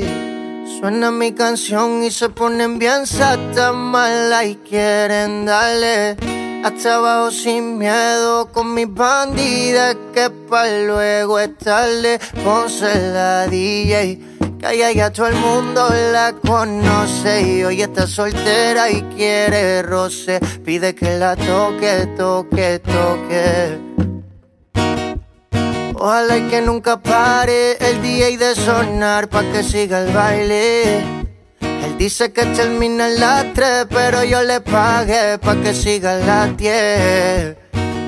Suena 0.78 1.10
mi 1.10 1.32
canción 1.32 2.02
y 2.02 2.10
se 2.10 2.28
ponen 2.28 2.78
bien 2.78 3.06
sata 3.06 3.72
mala 3.72 4.44
y 4.44 4.56
quieren 4.56 5.44
darle 5.44 6.16
hasta 6.64 6.96
abajo 6.96 7.30
sin 7.30 7.78
miedo 7.78 8.50
con 8.52 8.74
mis 8.74 8.92
bandidas 8.92 9.96
que 10.14 10.30
pa' 10.30 10.66
luego 10.86 11.38
es 11.38 11.56
tarde. 11.58 12.18
Ponce 12.44 13.12
la 13.12 13.46
DJ 13.46 14.20
que 14.58 14.66
allá 14.66 14.90
ya 14.92 15.12
todo 15.12 15.28
el 15.28 15.36
mundo 15.36 15.88
la 16.12 16.32
conoce 16.32 17.42
y 17.42 17.64
hoy 17.64 17.82
está 17.82 18.06
soltera 18.06 18.90
y 18.90 19.02
quiere 19.16 19.82
roce. 19.82 20.40
Pide 20.64 20.94
que 20.94 21.18
la 21.18 21.36
toque, 21.36 22.08
toque, 22.16 22.80
toque. 22.80 23.87
Ojalá 26.00 26.36
y 26.36 26.42
que 26.42 26.62
nunca 26.62 27.00
pare 27.00 27.76
el 27.78 28.00
DJ 28.00 28.36
de 28.38 28.54
sonar 28.54 29.28
pa' 29.28 29.42
que 29.50 29.64
siga 29.64 30.02
el 30.02 30.12
baile. 30.12 30.98
Él 31.60 31.98
dice 31.98 32.32
que 32.32 32.46
termina 32.46 33.08
en 33.08 33.18
las 33.18 33.52
tres, 33.52 33.86
pero 33.90 34.22
yo 34.22 34.42
le 34.42 34.60
pagué 34.60 35.38
pa' 35.38 35.56
que 35.56 35.74
siga 35.74 36.14
las 36.14 36.56
diez. 36.56 37.56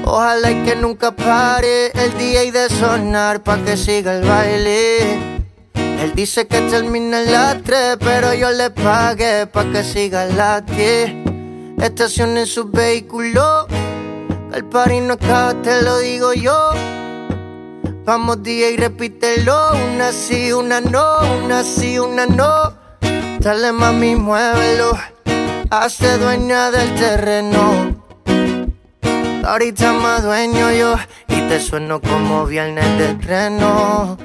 Ojalá 0.05 0.53
y 0.53 0.62
que 0.62 0.76
nunca 0.76 1.11
pare 1.11 1.90
el 1.92 2.16
DJ 2.16 2.53
de 2.53 2.68
sonar 2.70 3.42
pa' 3.42 3.59
que 3.59 3.76
siga 3.76 4.18
el 4.18 4.24
baile. 4.24 5.40
Él 5.74 6.12
dice 6.14 6.46
que 6.46 6.61
termina 6.62 7.22
en 7.22 7.33
las 7.33 7.62
3, 7.62 7.98
pero 8.00 8.33
yo 8.33 8.50
le 8.53 8.70
pagué 8.70 9.46
pa' 9.46 9.64
que 9.70 9.85
siga 9.85 10.24
las 10.24 10.64
10. 10.64 11.12
Estacionen 11.83 12.46
su 12.46 12.70
vehículo, 12.70 13.66
el 14.55 14.64
party 14.64 15.00
no 15.00 15.14
acaba, 15.14 15.55
te 15.61 15.83
lo 15.83 15.98
digo 15.98 16.33
yo. 16.33 16.72
Vamos 18.11 18.42
día 18.42 18.68
y 18.70 18.77
repítelo, 18.77 19.70
una 19.94 20.11
sí, 20.11 20.51
una 20.51 20.81
no, 20.81 21.18
una 21.44 21.62
sí, 21.62 21.96
una 21.96 22.27
no. 22.27 22.73
Dale 23.38 23.70
mami, 23.70 24.16
muévelo, 24.16 24.99
hazte 25.70 26.18
dueña 26.18 26.73
del 26.73 26.92
terreno. 26.96 28.03
Ahorita 29.44 29.92
más 29.92 30.25
dueño 30.25 30.73
yo 30.73 30.96
y 31.29 31.40
te 31.49 31.61
sueno 31.61 32.01
como 32.01 32.46
viernes 32.46 32.99
de 32.99 33.11
estreno. 33.12 34.18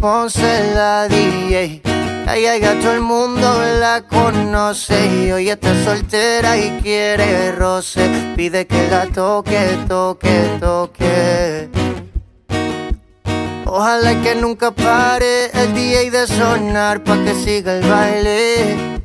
Ponce 0.00 0.72
la 0.74 1.06
DJ, 1.06 1.82
ay, 2.26 2.46
ay, 2.46 2.60
todo 2.80 2.92
el 2.92 3.02
mundo 3.02 3.62
la 3.78 4.00
conoce 4.08 5.08
y 5.14 5.32
hoy 5.32 5.50
está 5.50 5.74
soltera 5.84 6.56
y 6.56 6.80
quiere 6.82 7.52
roce. 7.52 8.32
Pide 8.34 8.66
que 8.66 8.88
la 8.88 9.04
toque, 9.08 9.76
toque, 9.86 10.56
toque. 10.58 11.85
Ojalá 13.68 14.22
que 14.22 14.36
nunca 14.36 14.70
pare 14.70 15.50
el 15.52 15.74
DJ 15.74 16.12
de 16.12 16.26
sonar 16.28 17.02
pa' 17.02 17.18
que 17.24 17.34
siga 17.34 17.76
el 17.76 17.84
baile. 17.88 19.02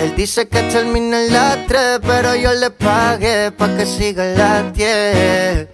Él 0.00 0.16
dice 0.16 0.48
que 0.48 0.62
termina 0.64 1.24
en 1.24 1.32
las 1.32 1.66
3, 1.68 2.00
pero 2.02 2.34
yo 2.34 2.52
le 2.54 2.70
pagué 2.70 3.52
pa' 3.52 3.68
que 3.76 3.86
siga 3.86 4.28
en 4.30 4.36
las 4.36 4.72
10. 4.74 5.68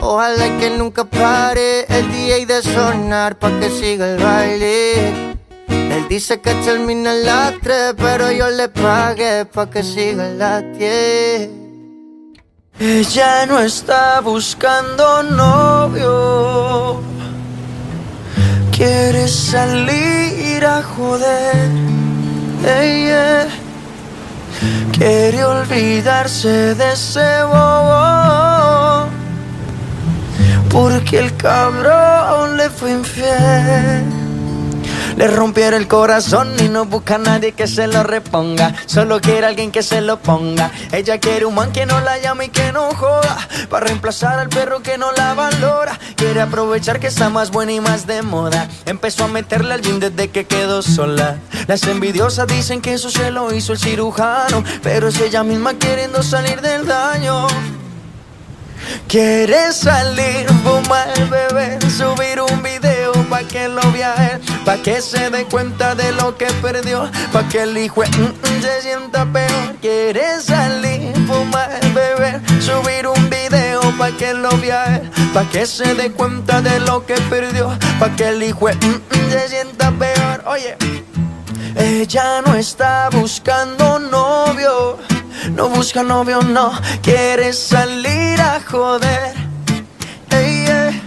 Ojalá 0.00 0.46
que 0.60 0.70
nunca 0.78 1.04
pare 1.04 1.84
el 1.88 2.10
DJ 2.12 2.46
de 2.46 2.62
sonar 2.62 3.36
pa' 3.40 3.50
que 3.58 3.68
siga 3.68 4.12
el 4.12 4.22
baile. 4.22 5.34
Él 5.68 6.06
dice 6.08 6.40
que 6.40 6.54
termina 6.66 7.12
en 7.12 7.24
las 7.24 7.60
3, 7.62 7.94
pero 7.96 8.30
yo 8.30 8.48
le 8.48 8.68
pagué 8.68 9.44
pa' 9.44 9.68
que 9.68 9.82
siga 9.82 10.28
en 10.30 10.38
las 10.38 10.62
10. 10.78 11.50
Ella 12.78 13.46
no 13.46 13.58
está 13.58 14.20
buscando 14.20 15.22
novio. 15.24 16.71
Quiere 18.72 19.28
salir 19.28 20.64
a 20.64 20.82
joder. 20.82 21.70
Ella 22.64 23.46
quiere 24.92 25.44
olvidarse 25.44 26.74
de 26.74 26.92
ese 26.92 27.42
bobo. 27.44 29.08
Porque 30.70 31.18
el 31.18 31.36
cabrón 31.36 32.56
le 32.56 32.70
fue 32.70 32.92
infiel. 32.92 34.21
Le 35.16 35.28
rompiera 35.28 35.76
el 35.76 35.88
corazón 35.88 36.54
y 36.58 36.68
no 36.68 36.84
busca 36.86 37.16
a 37.16 37.18
nadie 37.18 37.52
que 37.52 37.66
se 37.66 37.86
lo 37.86 38.02
reponga. 38.02 38.74
Solo 38.86 39.20
quiere 39.20 39.46
alguien 39.46 39.70
que 39.70 39.82
se 39.82 40.00
lo 40.00 40.18
ponga. 40.18 40.70
Ella 40.92 41.18
quiere 41.18 41.44
un 41.44 41.54
man 41.54 41.72
que 41.72 41.86
no 41.86 42.00
la 42.00 42.18
llame 42.18 42.46
y 42.46 42.48
que 42.48 42.72
no 42.72 42.94
joda. 42.94 43.36
Para 43.68 43.86
reemplazar 43.86 44.38
al 44.38 44.48
perro 44.48 44.82
que 44.82 44.98
no 44.98 45.12
la 45.12 45.34
valora. 45.34 45.98
Quiere 46.16 46.40
aprovechar 46.40 46.98
que 47.00 47.08
está 47.08 47.28
más 47.28 47.50
buena 47.50 47.72
y 47.72 47.80
más 47.80 48.06
de 48.06 48.22
moda. 48.22 48.68
Empezó 48.86 49.24
a 49.24 49.28
meterle 49.28 49.74
al 49.74 49.82
gym 49.82 50.00
desde 50.00 50.30
que 50.30 50.44
quedó 50.44 50.82
sola. 50.82 51.38
Las 51.66 51.82
envidiosas 51.84 52.46
dicen 52.46 52.80
que 52.80 52.94
eso 52.94 53.10
se 53.10 53.30
lo 53.30 53.52
hizo 53.52 53.72
el 53.72 53.78
cirujano. 53.78 54.64
Pero 54.82 55.08
es 55.08 55.20
ella 55.20 55.42
misma 55.42 55.74
queriendo 55.74 56.22
salir 56.22 56.60
del 56.60 56.86
daño. 56.86 57.46
Quiere 59.08 59.72
salir, 59.72 60.46
fumar, 60.64 61.08
beber, 61.28 61.78
subir 61.90 62.40
un 62.40 62.62
video 62.62 63.12
pa' 63.28 63.42
que 63.42 63.68
lo 63.68 63.82
él, 63.82 64.40
pa' 64.64 64.76
que 64.78 65.00
se 65.00 65.30
dé 65.30 65.44
cuenta 65.44 65.94
de 65.94 66.12
lo 66.12 66.36
que 66.36 66.46
perdió, 66.60 67.10
pa' 67.32 67.48
que 67.48 67.62
el 67.62 67.76
hijo 67.76 68.02
mm, 68.02 68.22
mm, 68.22 68.62
se 68.62 68.82
sienta 68.82 69.24
peor. 69.26 69.76
Quiere 69.80 70.40
salir, 70.40 71.12
fumar, 71.26 71.80
beber, 71.94 72.40
subir 72.60 73.06
un 73.06 73.30
video 73.30 73.80
pa' 73.98 74.10
que 74.12 74.34
lo 74.34 74.50
él, 74.50 75.10
pa' 75.34 75.48
que 75.50 75.66
se 75.66 75.94
dé 75.94 76.10
cuenta 76.12 76.60
de 76.62 76.80
lo 76.80 77.04
que 77.06 77.14
perdió, 77.30 77.70
pa' 77.98 78.14
que 78.16 78.28
el 78.28 78.42
hijo 78.42 78.68
mm, 78.68 79.30
se 79.30 79.48
sienta 79.48 79.90
peor. 79.92 80.42
Oye. 80.46 80.76
Ella 81.74 82.42
no 82.42 82.54
está 82.54 83.08
buscando 83.10 83.98
novio, 83.98 84.98
no 85.54 85.68
busca 85.68 86.02
novio, 86.02 86.40
no 86.42 86.72
quiere 87.02 87.52
salir 87.52 88.40
a 88.40 88.60
joder. 88.60 89.34
Ey, 90.30 90.64
eh. 90.68 91.02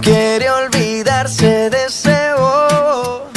Quiere 0.00 0.50
olvidarse 0.50 1.70
de 1.70 1.84
ese 1.86 2.16
bobo. 2.38 3.28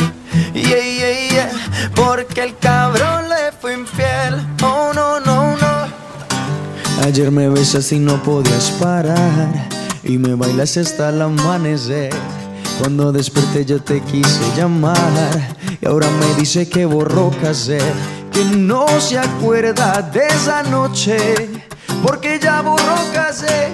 Yeah, 0.53 1.29
yeah. 1.29 1.51
Porque 1.95 2.41
el 2.43 2.57
cabrón 2.57 3.29
le 3.29 3.51
fue 3.59 3.73
infiel. 3.73 4.35
Oh, 4.63 4.91
no, 4.93 5.19
no, 5.19 5.57
no. 5.57 5.71
Ayer 7.05 7.31
me 7.31 7.49
besas 7.49 7.91
y 7.91 7.99
no 7.99 8.21
podías 8.21 8.71
parar 8.79 9.49
y 10.03 10.17
me 10.17 10.35
bailas 10.35 10.77
hasta 10.77 11.09
el 11.09 11.21
amanecer. 11.21 12.13
Cuando 12.79 13.11
desperté 13.11 13.65
yo 13.65 13.81
te 13.81 14.01
quise 14.01 14.41
llamar 14.55 14.95
y 15.81 15.87
ahora 15.87 16.07
me 16.19 16.35
dice 16.39 16.67
que 16.69 16.85
borró 16.85 17.31
cassette, 17.41 17.83
que 18.31 18.45
no 18.45 18.87
se 18.99 19.19
acuerda 19.19 20.01
de 20.01 20.25
esa 20.27 20.63
noche 20.63 21.49
porque 22.03 22.39
ya 22.41 22.61
borró 22.61 22.95
cassette. 23.13 23.71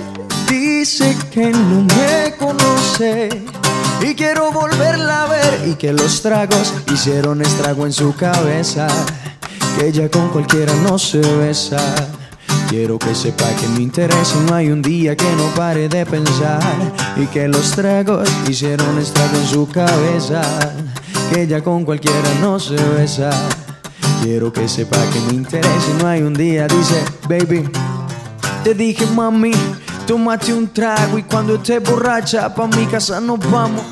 Dice 0.49 1.15
que 1.31 1.51
no 1.51 1.83
me 1.83 2.35
conoce 2.37 3.29
y 4.01 4.15
quiero 4.15 4.51
volverla 4.51 5.23
a 5.23 5.27
ver 5.27 5.67
y 5.67 5.75
que 5.75 5.91
los 5.91 6.21
tragos 6.21 6.73
hicieron 6.93 7.41
estrago 7.41 7.85
en 7.85 7.91
su 7.91 8.15
cabeza, 8.15 8.87
que 9.77 9.87
ella 9.87 10.09
con 10.09 10.29
cualquiera 10.29 10.73
no 10.83 10.97
se 10.97 11.19
besa. 11.19 11.77
Quiero 12.69 12.99
que 12.99 13.15
sepa 13.15 13.45
que 13.59 13.67
me 13.69 13.81
interesa 13.81 14.35
no 14.47 14.55
hay 14.55 14.69
un 14.69 14.81
día 14.81 15.15
que 15.15 15.29
no 15.37 15.45
pare 15.55 15.87
de 15.87 16.05
pensar 16.05 16.61
y 17.15 17.25
que 17.27 17.47
los 17.47 17.71
tragos 17.71 18.29
hicieron 18.47 18.97
estrago 18.97 19.37
en 19.37 19.47
su 19.47 19.67
cabeza, 19.69 20.41
que 21.31 21.43
ella 21.43 21.63
con 21.63 21.85
cualquiera 21.85 22.29
no 22.41 22.59
se 22.59 22.75
besa. 22.75 23.29
Quiero 24.21 24.51
que 24.51 24.67
sepa 24.67 24.97
que 25.11 25.19
me 25.21 25.33
interesa 25.33 25.91
y 25.91 26.01
no 26.01 26.07
hay 26.07 26.21
un 26.21 26.33
día, 26.33 26.67
dice, 26.67 27.03
baby, 27.29 27.69
te 28.63 28.73
dije 28.73 29.05
mami, 29.05 29.51
tómate 30.05 30.53
un 30.53 30.67
trago 30.73 31.17
y 31.17 31.23
cuando 31.23 31.55
estés 31.55 31.81
borracha 31.83 32.53
pa' 32.53 32.67
mi 32.67 32.85
casa 32.87 33.21
nos 33.21 33.39
vamos. 33.51 33.83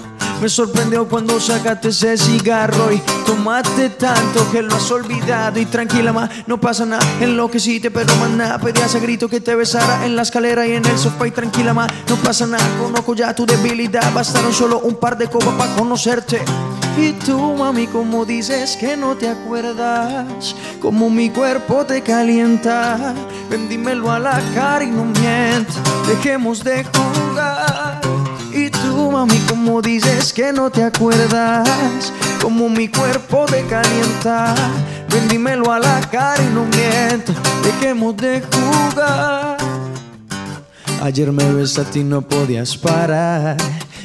Me 0.42 0.50
sorprendió 0.50 1.08
cuando 1.08 1.40
sacaste 1.40 1.90
ese 1.90 2.18
cigarro 2.18 2.92
y 2.92 3.02
tomaste 3.26 3.90
tanto 3.92 4.52
que 4.52 4.62
lo 4.62 4.76
has 4.76 4.92
olvidado. 4.92 5.60
Y 5.60 5.66
tranquila, 5.66 6.12
ma, 6.12 6.30
no 6.46 6.60
pasa 6.60 6.86
nada. 6.86 7.02
Enloqueciste, 7.22 7.90
pero 7.90 8.14
más 8.18 8.30
nada. 8.32 8.60
Pedías 8.60 8.94
a 8.96 9.00
grito 9.00 9.30
que 9.30 9.40
te 9.40 9.56
besara 9.56 10.06
en 10.06 10.16
la 10.16 10.24
escalera 10.24 10.68
y 10.68 10.74
en 10.74 10.86
el 10.86 10.98
sofá. 10.98 11.26
Y 11.28 11.32
tranquila, 11.32 11.74
ma, 11.74 11.88
no 12.10 12.18
pasa 12.18 12.46
nada. 12.46 12.66
Conozco 12.82 13.16
ya 13.16 13.34
tu 13.34 13.46
debilidad. 13.46 14.14
Bastaron 14.14 14.54
solo 14.54 14.80
un 14.80 14.96
par 14.96 15.18
de 15.18 15.28
copas 15.28 15.54
para 15.56 15.74
conocerte. 15.74 16.42
Y 16.98 17.12
tú, 17.12 17.56
mami, 17.56 17.88
como 17.88 18.26
dices 18.26 18.78
que 18.78 18.96
no 18.96 19.16
te 19.16 19.28
acuerdas, 19.28 20.56
como 20.82 21.10
mi 21.10 21.30
cuerpo 21.30 21.86
te 21.86 22.02
calienta. 22.02 23.14
Ven, 23.50 23.68
dímelo 23.68 24.12
a 24.12 24.20
la 24.20 24.42
cara 24.54 24.84
y 24.84 24.92
no 24.92 25.04
mientas. 25.06 25.76
Dejemos 26.08 26.64
de 26.64 26.86
jugar. 26.86 28.00
Y 28.54 28.70
tú, 28.70 29.12
mami, 29.12 29.38
como 29.50 29.82
dices 29.82 30.32
que 30.32 30.54
no 30.54 30.70
te 30.70 30.84
acuerdas, 30.84 32.14
como 32.42 32.70
mi 32.70 32.88
cuerpo 32.88 33.46
te 33.46 33.66
calienta. 33.66 34.56
Ven, 35.10 35.28
dímelo 35.28 35.72
a 35.74 35.80
la 35.80 36.00
cara 36.10 36.42
y 36.42 36.54
no 36.54 36.64
mientas, 36.64 37.36
dejemos 37.64 38.16
de 38.16 38.42
jugar. 38.42 39.58
Ayer 41.02 41.32
me 41.32 41.52
besaste 41.52 42.00
y 42.00 42.04
no 42.04 42.22
podías 42.22 42.78
parar, 42.78 43.58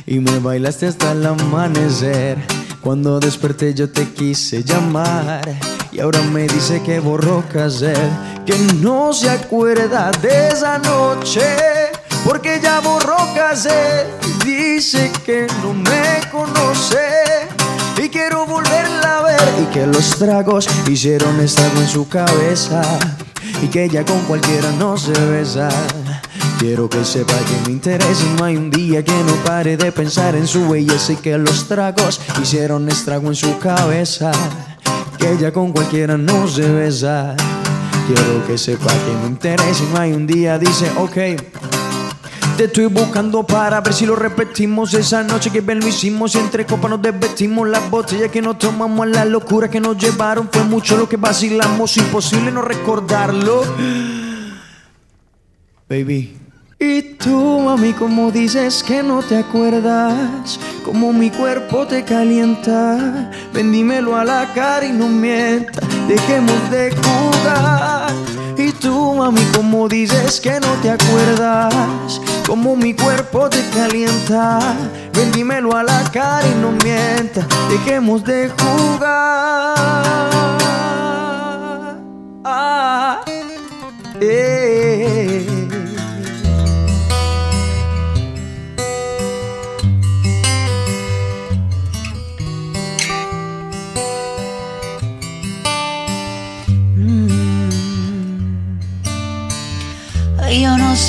y 0.07 0.18
me 0.18 0.38
bailaste 0.40 0.88
hasta 0.88 1.12
el 1.12 1.24
amanecer. 1.24 2.60
Cuando 2.81 3.21
desperté 3.21 3.75
yo 3.75 3.90
te 3.90 4.09
quise 4.12 4.64
llamar, 4.64 5.43
y 5.93 6.01
ahora 6.01 6.23
me 6.23 6.47
dice 6.47 6.83
que 6.83 6.99
borró 6.99 7.45
cassette, 7.53 8.45
que 8.47 8.57
no 8.81 9.12
se 9.12 9.29
acuerda 9.29 10.11
de 10.23 10.49
esa 10.49 10.79
noche 10.79 11.43
porque 12.25 12.61
ya 12.62 12.81
borró 12.81 13.16
cassette 13.35 14.07
dice 14.45 15.11
que 15.25 15.47
no 15.62 15.75
me 15.75 16.21
conoce 16.31 17.49
y 18.03 18.09
quiero 18.09 18.47
volverla 18.47 19.19
a 19.19 19.23
ver 19.23 19.40
y 19.62 19.73
que 19.73 19.87
los 19.87 20.16
tragos 20.19 20.66
hicieron 20.88 21.38
estrago 21.40 21.81
en 21.81 21.88
su 21.88 22.09
cabeza 22.09 22.83
y 23.62 23.69
que 23.69 23.85
ella 23.85 24.05
con 24.05 24.21
cualquiera 24.23 24.71
no 24.79 24.97
se 24.97 25.12
besa. 25.12 25.69
Quiero 26.61 26.88
que 26.90 27.03
sepa 27.07 27.33
que 27.38 27.66
me 27.66 27.73
interesa 27.73 28.23
y 28.23 28.38
no 28.38 28.44
hay 28.44 28.55
un 28.55 28.70
día 28.70 29.03
que 29.03 29.18
no 29.25 29.33
pare 29.46 29.79
de 29.79 29.90
pensar 29.92 30.37
en 30.37 30.46
su 30.46 30.68
belleza 30.68 31.14
y 31.14 31.16
que 31.16 31.38
los 31.38 31.66
tragos 31.66 32.20
hicieron 32.42 32.87
estrago 32.90 33.29
en 33.29 33.35
su 33.35 33.59
cabeza, 33.59 34.31
que 35.18 35.33
ella 35.33 35.55
con 35.55 35.73
cualquiera 35.73 36.18
no 36.18 36.46
se 36.46 36.70
besa. 36.70 37.35
Quiero 38.07 38.46
que 38.46 38.59
sepa 38.59 38.92
que 38.92 39.16
me 39.23 39.29
interesa 39.29 39.83
y 39.83 39.87
no 39.94 40.01
hay 40.01 40.12
un 40.12 40.27
día 40.27 40.59
dice, 40.59 40.92
ok. 40.99 41.16
Te 42.59 42.64
estoy 42.64 42.88
buscando 42.88 43.46
para 43.46 43.81
ver 43.81 43.94
si 43.94 44.05
lo 44.05 44.14
repetimos 44.14 44.92
esa 44.92 45.23
noche 45.23 45.51
que 45.51 45.62
bien 45.62 45.81
lo 45.81 45.88
hicimos. 45.88 46.35
Entre 46.35 46.66
copas 46.66 46.90
nos 46.90 47.01
desvestimos 47.01 47.70
las 47.70 47.90
botellas 47.90 48.31
que 48.31 48.42
nos 48.42 48.59
tomamos. 48.59 49.09
La 49.09 49.25
locura 49.25 49.70
que 49.70 49.81
nos 49.81 49.96
llevaron 49.96 50.51
fue 50.53 50.64
mucho 50.64 50.99
lo 50.99 51.09
que 51.09 51.16
vacilamos. 51.16 51.96
Imposible 51.96 52.53
no 52.53 52.61
recordarlo. 52.61 53.62
Baby 55.88 56.39
Y 56.83 57.03
tú, 57.03 57.61
mami, 57.61 57.93
como 57.93 58.31
dices 58.31 58.83
que 58.83 59.03
no 59.03 59.23
te 59.23 59.37
acuerdas, 59.37 60.59
como 60.83 61.12
mi 61.12 61.29
cuerpo 61.29 61.87
te 61.87 62.03
calienta, 62.03 63.31
vendímelo 63.53 64.16
a 64.16 64.25
la 64.25 64.51
cara 64.55 64.87
y 64.87 64.93
no 64.93 65.07
mienta, 65.07 65.83
dejemos 66.09 66.71
de 66.71 66.90
jugar. 66.97 68.11
Y 68.57 68.73
tú, 68.73 69.14
mami, 69.14 69.43
como 69.55 69.90
dices 69.90 70.40
que 70.40 70.59
no 70.59 70.73
te 70.81 70.88
acuerdas, 70.88 72.19
como 72.47 72.75
mi 72.77 72.95
cuerpo 72.95 73.51
te 73.51 73.62
calienta, 73.75 74.59
vendímelo 75.12 75.77
a 75.77 75.83
la 75.83 76.03
cara 76.11 76.49
y 76.49 76.55
no 76.62 76.71
mienta, 76.83 77.47
dejemos 77.69 78.25
de 78.25 78.49
jugar. 78.49 79.77
Ah, 82.43 83.21
eh. 84.19 84.60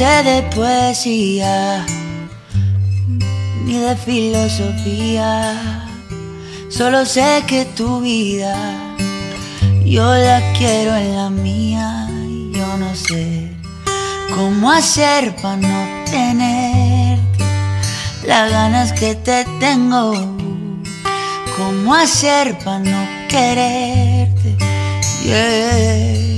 Sé 0.02 0.24
de 0.24 0.42
poesía 0.56 1.86
ni 3.66 3.78
de 3.78 3.96
filosofía, 3.96 5.86
solo 6.70 7.06
sé 7.06 7.44
que 7.46 7.66
tu 7.66 8.02
vida 8.02 8.56
yo 9.86 10.06
la 10.16 10.42
quiero 10.58 10.96
en 10.96 11.16
la 11.16 11.30
mía. 11.30 12.08
Yo 12.52 12.78
no 12.78 12.96
sé 12.96 13.52
cómo 14.36 14.72
hacer 14.72 15.36
para 15.36 15.58
no 15.58 15.80
tenerte 16.06 17.46
las 18.26 18.50
ganas 18.50 18.94
que 18.94 19.14
te 19.14 19.46
tengo. 19.60 20.14
Cómo 21.58 21.94
hacer 21.94 22.58
para 22.60 22.80
no 22.80 23.02
quererte. 23.28 24.56
Yeah. 25.24 26.31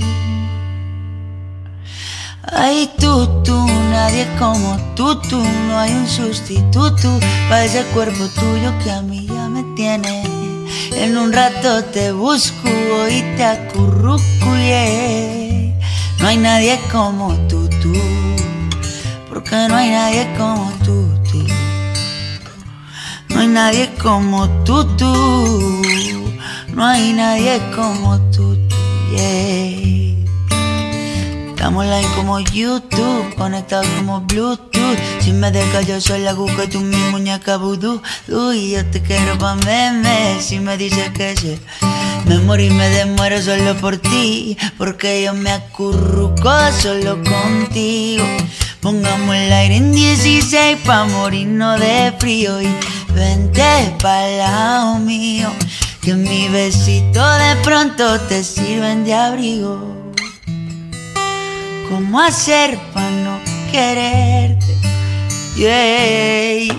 Ay, 2.55 2.89
tú, 2.99 3.27
tú, 3.43 3.65
nadie 3.89 4.27
como 4.37 4.77
tú, 4.95 5.19
tú, 5.21 5.43
no 5.67 5.79
hay 5.79 5.91
un 5.91 6.07
sustituto 6.07 7.19
para 7.49 7.65
ese 7.65 7.83
cuerpo 7.93 8.27
tuyo 8.39 8.71
que 8.83 8.91
a 8.91 9.01
mí 9.01 9.25
ya 9.25 9.49
me 9.49 9.63
tiene. 9.75 10.23
En 10.95 11.17
un 11.17 11.33
rato 11.33 11.83
te 11.85 12.11
busco 12.11 12.69
y 13.09 13.21
te 13.35 13.43
acurruco, 13.43 14.55
yeah. 14.57 15.73
No 16.19 16.27
hay 16.27 16.37
nadie 16.37 16.79
como 16.91 17.33
tú, 17.49 17.67
tú, 17.81 17.93
porque 19.29 19.55
no 19.67 19.75
hay 19.75 19.89
nadie 19.89 20.27
como 20.37 20.71
tú, 20.85 21.09
tú. 21.31 21.45
No 23.29 23.39
hay 23.39 23.47
nadie 23.47 23.89
como 24.01 24.47
tú, 24.63 24.85
tú, 24.95 25.81
no 26.73 26.85
hay 26.85 27.13
nadie 27.13 27.59
como 27.75 28.19
tú, 28.31 28.55
tú. 28.69 28.75
Estamos 31.63 31.85
online 31.85 32.15
como 32.17 32.39
YouTube, 32.41 33.35
conectados 33.37 33.87
como 33.95 34.19
Bluetooth. 34.19 34.97
Si 35.21 35.31
me 35.31 35.49
dejas, 35.49 35.87
yo 35.87 36.01
soy 36.01 36.19
la 36.19 36.35
que 36.35 36.67
tú 36.67 36.81
mi 36.81 36.97
muñeca 37.09 37.55
vudú. 37.55 38.01
Y 38.53 38.71
yo 38.71 38.85
te 38.87 39.01
quiero 39.01 39.37
pa' 39.37 39.55
meme. 39.55 40.41
Si 40.41 40.59
me 40.59 40.75
dices 40.75 41.11
que 41.11 41.37
sí, 41.37 41.57
me 42.25 42.37
morí 42.39 42.65
y 42.65 42.69
me 42.69 42.89
demuero 42.89 43.41
solo 43.41 43.77
por 43.77 43.95
ti. 43.95 44.57
Porque 44.77 45.23
yo 45.23 45.33
me 45.33 45.51
acurruco 45.51 46.51
solo 46.81 47.17
contigo. 47.23 48.25
Pongamos 48.81 49.33
el 49.33 49.53
aire 49.53 49.77
en 49.77 49.93
16 49.93 50.79
pa' 50.85 51.05
morirnos 51.05 51.79
de 51.79 52.13
frío. 52.19 52.61
Y 52.61 52.67
vente 53.15 53.95
pa' 54.01 54.27
lado 54.27 54.99
mío. 54.99 55.49
Que 56.01 56.13
mi 56.13 56.49
besito 56.49 57.25
de 57.37 57.55
pronto 57.63 58.19
te 58.19 58.43
sirven 58.43 59.05
de 59.05 59.13
abrigo. 59.13 60.02
¿Cómo 61.93 62.19
hacer 62.19 62.79
para 62.91 63.11
no 63.11 63.39
quererte? 63.71 64.75
Yeah. 65.55 66.75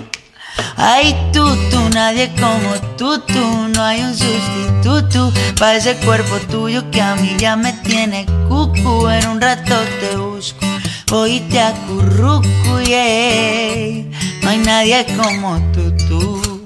Ay, 0.77 1.15
tú, 1.33 1.57
tú, 1.71 1.89
nadie 1.91 2.33
como 2.35 2.75
tú, 2.97 3.21
tú, 3.21 3.69
no 3.73 3.81
hay 3.81 4.03
un 4.03 4.13
sustituto 4.13 5.33
para 5.57 5.77
ese 5.77 5.95
cuerpo 5.99 6.37
tuyo 6.51 6.91
que 6.91 7.01
a 7.01 7.15
mí 7.15 7.37
ya 7.39 7.55
me 7.55 7.73
tiene 7.73 8.27
cucu. 8.49 9.09
En 9.09 9.29
un 9.29 9.41
rato 9.41 9.77
te 10.01 10.17
busco, 10.17 10.67
hoy 11.13 11.39
te 11.49 11.61
acurruco, 11.61 12.81
yeah. 12.85 14.05
No 14.43 14.51
hay 14.51 14.59
nadie 14.59 15.07
como 15.17 15.61
tú, 15.73 15.95
tú, 16.09 16.65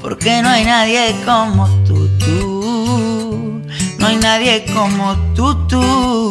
porque 0.00 0.42
no 0.42 0.48
hay 0.48 0.64
nadie 0.64 1.14
como 1.24 1.68
tú, 1.86 2.08
tú. 2.18 3.62
No 4.00 4.08
hay 4.08 4.16
nadie 4.16 4.64
como 4.74 5.14
tú, 5.36 5.54
tú. 5.68 6.21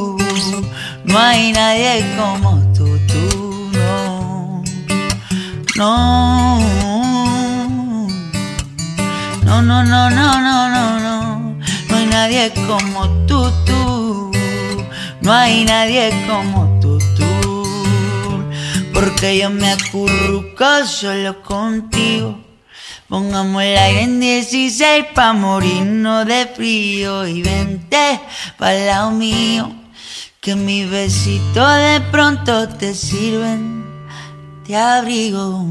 No 1.12 1.20
hay 1.20 1.52
nadie 1.52 2.06
como 2.18 2.58
tú, 2.74 2.98
tú, 3.06 3.70
no. 3.74 4.64
No. 5.76 6.58
No, 9.44 9.62
no, 9.62 9.84
no, 9.84 10.10
no, 10.10 10.40
no, 10.40 10.70
no, 10.70 11.00
no. 11.00 11.60
Hay 11.94 12.06
nadie 12.06 12.54
como 12.66 13.10
tú, 13.28 13.52
tú. 13.66 14.32
No 15.20 15.34
hay 15.34 15.66
nadie 15.66 16.14
como 16.30 16.80
tú, 16.80 16.98
tú. 17.18 18.50
Porque 18.94 19.38
yo 19.38 19.50
me 19.50 19.70
acurruco 19.74 20.86
solo 20.86 21.42
contigo. 21.42 22.40
Pongamos 23.10 23.62
el 23.64 23.78
aire 23.78 24.04
en 24.04 24.22
16 24.22 25.08
pa' 25.14 25.34
morirnos 25.34 26.26
de 26.26 26.46
frío 26.56 27.28
y 27.28 27.42
vente 27.42 28.22
pa'l 28.58 28.88
lado 28.88 29.12
mío. 29.12 29.81
Que 30.44 30.56
mi 30.56 30.88
besito 30.88 31.64
de 31.64 32.02
pronto 32.12 32.68
te 32.68 32.96
sirven 32.96 33.86
de 34.66 34.76
abrigo. 34.76 35.64